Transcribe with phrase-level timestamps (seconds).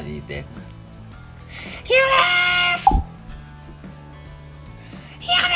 [0.00, 0.48] かりです。
[1.84, 1.98] ひよ
[2.72, 2.88] です
[5.18, 5.54] ひよで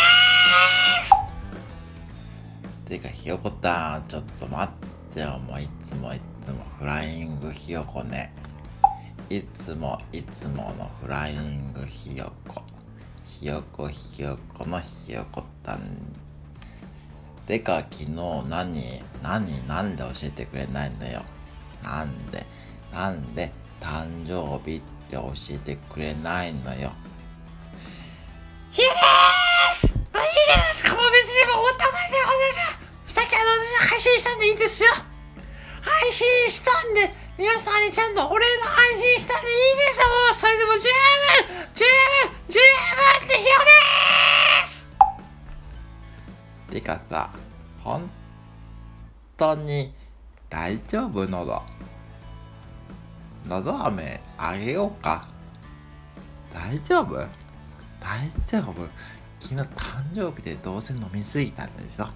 [1.03, 1.13] す
[2.87, 5.39] てか、ひよこたん、ちょっと待ってよ。
[5.39, 8.35] もういつもいつもフライングひよこね。
[9.31, 12.63] いつもいつものフライングひよこ。
[13.25, 15.81] ひよこひよこのひよこたん。
[17.47, 18.11] てか、昨日
[18.49, 21.23] 何、何、なんで教えてくれないのよ。
[21.83, 22.45] なんで、
[22.93, 23.51] なんで？
[23.85, 26.91] 誕生日って教えてくれないのよ。
[28.71, 28.97] ひよで
[29.87, 33.45] すまあいいじゃないですかもう別にもう終わったことで私はさっきあの
[33.87, 34.89] 配信したんでいいんですよ。
[35.83, 40.09] 配信したんで皆さんにちゃんとお礼の配信したんでいいですよ。
[40.09, 42.65] もうそれでも十分十分十分
[43.21, 44.89] ってひよです。
[46.73, 47.29] てかさ、
[47.85, 48.11] 本
[49.37, 49.93] 当に
[50.49, 51.27] 大丈夫
[53.47, 55.29] のど飴あげようか。
[56.53, 57.17] 大丈夫？
[58.01, 58.75] 大丈夫。
[59.41, 59.67] 昨日誕
[60.15, 62.09] 生日でどうせ飲みすぎたんでしょ？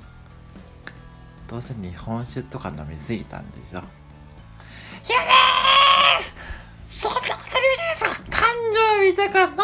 [1.49, 3.83] どうせ日本酒とか飲みすぎたんでしょ？
[5.03, 5.19] ひよ
[6.89, 8.11] ですそんな当たり前じゃないですか？
[8.31, 9.57] 誕生日だから飲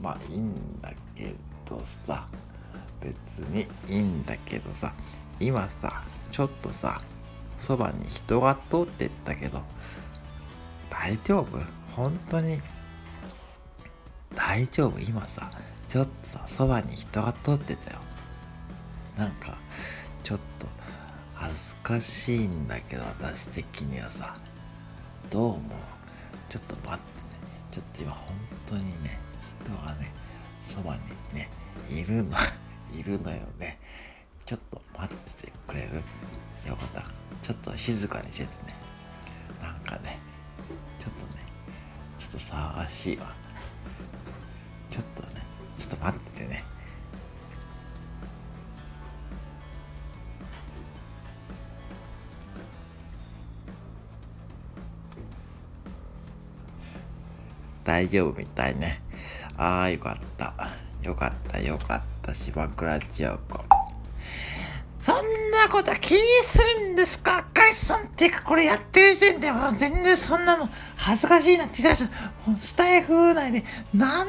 [0.00, 1.34] まあいいんだけ
[1.68, 2.26] どさ
[3.00, 4.92] 別にいいんだけどさ
[5.40, 7.00] 今さちょっとさ
[7.56, 9.62] そばに人が通ってったけど
[10.90, 11.58] 大丈夫？
[11.94, 12.60] 本当に？
[14.34, 14.98] 大丈夫？
[15.00, 15.50] 今さ
[15.88, 18.00] ちょっとさそばに人が通ってたよ。
[19.16, 19.56] なんか
[20.22, 20.66] ちょっと
[21.34, 24.36] 恥ずかしいんだけど私的にはさ。
[25.30, 25.60] どう思う？
[26.48, 27.00] ちょっと待ってね。
[27.70, 28.36] ちょっと今本
[28.68, 29.18] 当にね
[29.64, 30.12] 人がね
[30.60, 31.00] そばに
[31.38, 31.48] ね
[31.90, 32.36] いるの
[32.94, 33.78] いるのよね。
[34.46, 36.02] ちょっと待っててくれる？
[36.68, 37.02] よかった
[37.42, 38.74] ちょっと静かにしててね。
[39.62, 40.18] なんかね
[40.98, 41.42] ちょっとね
[42.18, 43.34] ちょっと騒がしいわ。
[44.90, 45.42] ちょっとね
[45.78, 46.64] ちょっと待っててね。
[57.84, 59.03] 大丈夫みたいね。
[59.56, 60.54] ああ、よかった。
[61.02, 62.34] よかった、よかった。
[62.34, 63.60] 島倉千代子。
[65.00, 65.16] そん
[65.50, 67.44] なこと気にするんですか？
[67.52, 70.66] ガリさんっていうかこれやってる時点でもう全然そんなの
[70.96, 72.58] 恥ずかしいなって言ってらっしゃる。
[72.58, 74.26] スタイフ内で何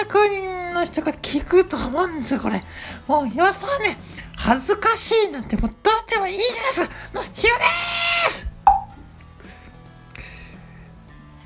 [0.00, 2.60] 百人の人が聞くと思うんですよ、これ。
[3.06, 3.98] もう今さね、
[4.36, 6.90] 恥ずかしいなんてもうどうでもいいじゃないですか。
[7.14, 7.64] もうひよで
[8.30, 8.50] す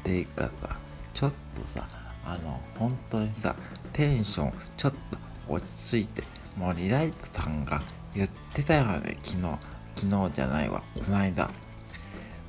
[0.04, 0.78] ていうかさ、
[1.12, 1.86] ちょっとさ、
[2.25, 3.54] あの、本当にさ、
[3.92, 6.22] テンションちょっと落ち着いて、
[6.56, 7.82] もうリライトさんが
[8.14, 9.58] 言ってたよね、昨日。
[9.97, 11.50] 昨日じゃないわ、この間。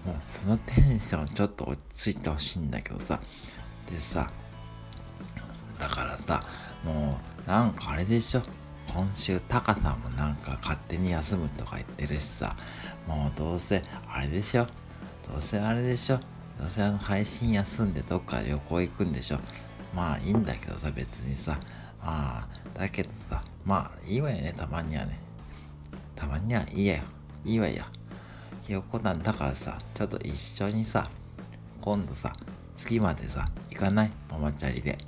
[0.06, 3.20] もうそのテンションちょっと落ち着いてほしいんだけどさ。
[3.92, 4.32] でさ、
[5.80, 6.44] だからさ、
[6.84, 8.42] もうなんかあれでしょ。
[8.94, 12.56] 今週タカさんもなんか勝手に休むとか言ってるしさ、
[13.08, 14.66] もうどうせあれでしょ。
[15.30, 16.20] どうせあれでしょ。
[16.62, 19.40] どうせあの配信休んでどっか旅行行くんでしょ。
[19.96, 21.58] まあいいんだけどさ、別にさ。
[22.04, 22.48] まあ、
[22.80, 25.20] だけどさ、まあいいわよね、たまにはね。
[26.16, 27.04] たまにはいいやよ。
[27.44, 27.84] いいわよ。
[28.68, 31.10] ひよこなんだからさ、ちょっと一緒にさ、
[31.82, 32.36] 今度さ、
[32.76, 34.12] 月までさ、行かない？
[34.30, 35.00] ママチャリで。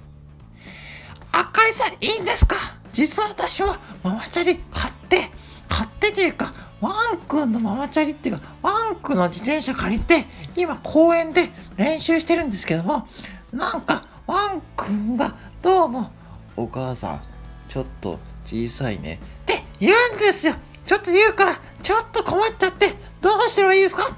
[1.32, 2.56] あかりさんいいんですか？
[2.92, 5.30] 実は私はママチャリ買って、
[5.70, 6.52] 買ってっていうか、
[6.84, 10.26] ワンくんのママチャリっていうか、ワンくんの自転車借りて、
[10.58, 13.08] 今公園で練習してるんですけども、
[13.54, 16.12] なんか、ワンくんがどうも、
[16.58, 17.22] お母さん、
[17.70, 19.22] ちょっと小さいね。
[19.44, 20.56] って言うんですよ
[20.86, 22.90] ちょっと言うから、ちょっと困っちゃって、
[23.22, 24.12] どうしたらいいですか？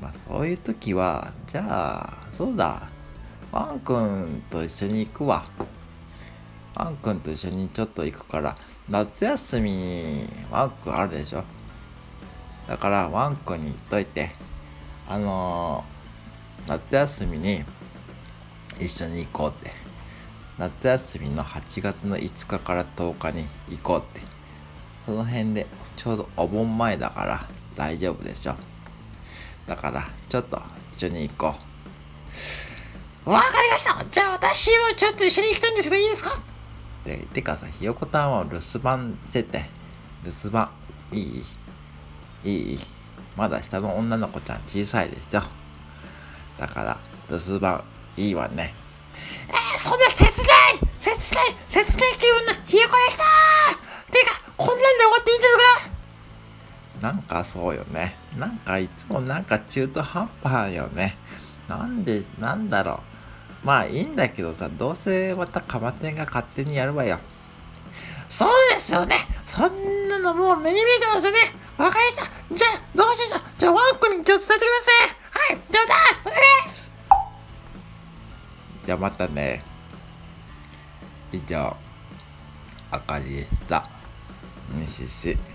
[0.00, 1.64] まあそういう時は、じゃ
[2.02, 2.88] あ、そうだ。
[3.52, 5.44] ワンくんと一緒に行くわ。
[6.74, 8.56] ワンくんと一緒にちょっと行くから、
[8.88, 11.44] 夏休みワンくんあるでしょ？
[12.66, 14.30] だからワンくんに言っといて、
[15.08, 17.64] あのー、夏休みに
[18.78, 19.70] 一緒に行こうって。
[20.58, 24.20] 夏休みの8月の5日から10日に行こうって。
[25.06, 25.66] その辺で
[25.96, 28.54] ちょうどお盆前だから大丈夫でしょ？
[29.66, 30.60] だからちょっと
[30.96, 31.54] 一緒に行こ
[33.26, 33.30] う。
[33.30, 36.51] わかりましたじゃあ私もちょっと一緒に行きたいんですけどいいですか？
[37.04, 39.64] で、てかさ、ひよこたんは留守番してて、
[40.24, 40.70] 留守番、
[41.10, 41.44] いい
[42.44, 42.78] いい
[43.36, 45.42] まだ下の女の子ちゃん小さいでしょ。
[46.58, 46.98] だから、
[47.30, 47.82] 留守番、
[48.16, 48.74] いいわね。
[49.48, 50.30] えー、そんな切ない
[50.96, 53.24] 切ない切ない気分のひよこでした
[54.12, 55.56] てか、こんなんで終わっていいんです
[57.00, 57.08] か？
[57.08, 58.16] なんかそうよね。
[58.38, 61.16] なんかいつもなんか中途半端よね。
[61.68, 63.11] なんで、なんだろう。
[63.64, 67.18] まあいいんだけどさ、どうせまたカバテンが勝手にやるわよ。
[68.28, 69.14] そうですよね
[69.44, 71.38] そんなのもう目に見えてますよね
[71.76, 75.94] わかりましたじゃあ、どうしようじゃあ、ワンコに一応伝えてくださいはいではだ
[76.24, 76.92] お願いです
[78.84, 79.62] じゃあまたね。
[81.30, 81.76] 以上、
[82.90, 83.88] あかりでした。
[84.74, 85.51] 西し。